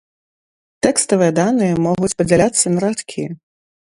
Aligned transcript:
Тэкставыя 0.85 1.31
даныя 1.41 1.73
могуць 1.85 2.11
падзяляцца 2.21 2.65
на 2.75 2.79
радкі. 2.87 3.23